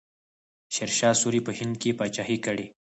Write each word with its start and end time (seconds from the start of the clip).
شیرشاه 0.73 1.15
سوري 1.21 1.41
په 1.45 1.51
هند 1.59 1.75
کې 1.81 1.97
پاچاهي 1.99 2.37
کړې. 2.45 2.65